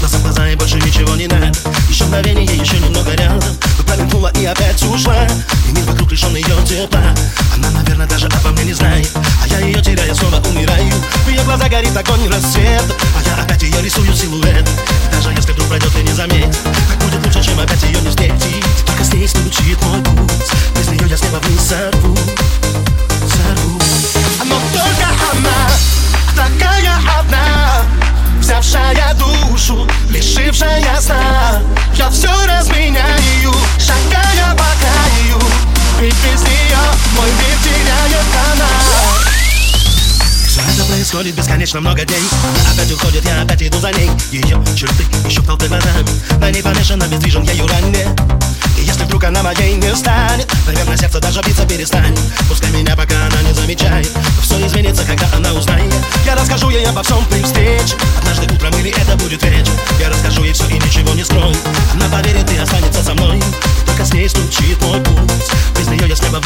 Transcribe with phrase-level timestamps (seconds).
[0.00, 1.52] Глаза в глаза и больше ничего не надо.
[1.88, 3.56] Еще мгновение, еще немного рядом.
[3.78, 5.26] Но промелькнула и опять ушла.
[5.68, 7.00] И мир вокруг лишен ее тепла.
[7.54, 9.10] Она, наверное, даже обо мне не знает.
[9.42, 10.92] А я ее теряю, снова умираю.
[11.24, 12.84] В ее глаза горит огонь рассвет.
[13.16, 14.68] А я опять ее рисую силуэт.
[41.08, 42.20] Происходит бесконечно много дней.
[42.70, 44.10] Опять уходит, я опять иду за ней.
[44.30, 46.06] Ее черты еще в толпе глазами
[46.38, 48.14] На ней помешан, обездвижен ею ранее
[48.76, 53.14] И если вдруг она моей не станет Наверное, сердце даже биться перестанет Пускай меня пока
[53.26, 54.10] она не замечает.
[54.42, 55.94] Все изменится, когда она узнает.
[56.26, 57.96] Я расскажу ей обо всем при встрече.
[58.18, 59.72] Однажды утром или это будет вечер.
[59.98, 61.56] Я расскажу ей все и ничего не скрою.
[61.94, 63.42] Она поверит и останется со мной.
[63.86, 65.50] Только с ней стучит мой путь.
[65.78, 66.40] Без нее я с неба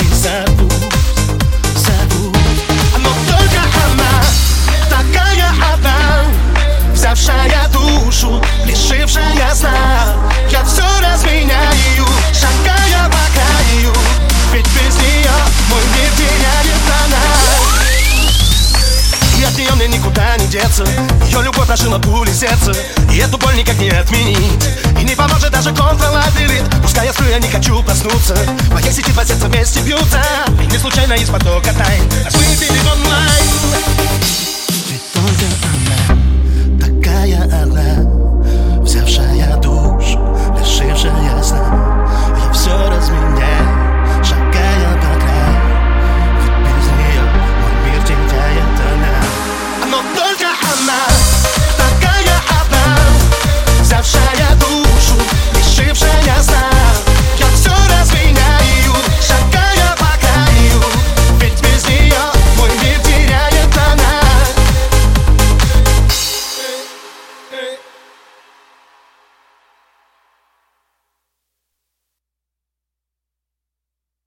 [19.86, 20.84] мне никуда не деться.
[21.26, 22.72] Ее любовь нашила пули сердца
[23.10, 24.68] И эту боль никак не отменить.
[25.00, 28.34] И не поможет даже контролабирит Пускай я сплю, я не хочу проснуться.
[28.34, 30.22] В моей сети два сердца вместе бьются.
[30.62, 32.08] И не случайно из потока тайн.
[32.24, 33.41] Нас мы